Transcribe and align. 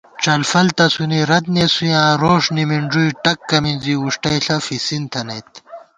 ڄلفل 0.23 0.67
تسُونی 0.77 1.21
رت 1.29 1.45
نېسُویاں 1.55 2.07
روݭ 2.21 2.43
نِمِنݮُوئ 2.55 3.09
ٹکّہ 3.23 3.57
مِنزی، 3.63 3.93
وُݭٹَئیݪہ 4.03 4.57
فِسِن 4.65 5.03
تھنَئیت 5.11 5.51